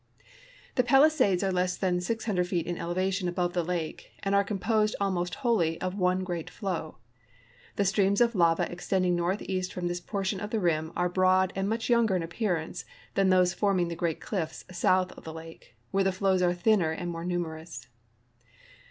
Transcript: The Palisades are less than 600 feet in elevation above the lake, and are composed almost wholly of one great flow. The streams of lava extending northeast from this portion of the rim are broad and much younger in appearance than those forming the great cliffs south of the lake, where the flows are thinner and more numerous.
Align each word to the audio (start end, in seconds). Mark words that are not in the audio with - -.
The 0.77 0.83
Palisades 0.83 1.43
are 1.43 1.51
less 1.51 1.77
than 1.77 2.01
600 2.01 2.47
feet 2.47 2.65
in 2.65 2.75
elevation 2.79 3.27
above 3.27 3.53
the 3.53 3.61
lake, 3.63 4.13
and 4.23 4.33
are 4.33 4.43
composed 4.43 4.95
almost 4.99 5.35
wholly 5.45 5.79
of 5.79 5.93
one 5.93 6.23
great 6.23 6.49
flow. 6.49 6.97
The 7.75 7.85
streams 7.85 8.19
of 8.19 8.33
lava 8.33 8.63
extending 8.71 9.15
northeast 9.15 9.71
from 9.71 9.87
this 9.87 9.99
portion 10.01 10.39
of 10.39 10.49
the 10.49 10.59
rim 10.59 10.91
are 10.95 11.07
broad 11.07 11.53
and 11.55 11.69
much 11.69 11.87
younger 11.87 12.15
in 12.15 12.23
appearance 12.23 12.83
than 13.13 13.29
those 13.29 13.53
forming 13.53 13.89
the 13.89 13.95
great 13.95 14.19
cliffs 14.19 14.65
south 14.71 15.11
of 15.11 15.23
the 15.23 15.33
lake, 15.33 15.75
where 15.91 16.03
the 16.03 16.11
flows 16.11 16.41
are 16.41 16.51
thinner 16.55 16.89
and 16.89 17.11
more 17.11 17.23
numerous. 17.23 17.85